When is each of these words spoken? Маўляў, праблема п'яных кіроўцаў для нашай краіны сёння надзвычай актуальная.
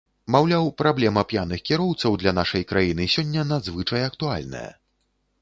Маўляў, 0.35 0.69
праблема 0.81 1.23
п'яных 1.33 1.61
кіроўцаў 1.71 2.17
для 2.23 2.33
нашай 2.39 2.67
краіны 2.73 3.09
сёння 3.17 3.45
надзвычай 3.53 4.01
актуальная. 4.09 4.69